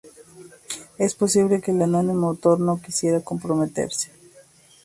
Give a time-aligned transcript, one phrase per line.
[0.97, 4.09] Es posible que el anónimo autor no quisiera comprometerse.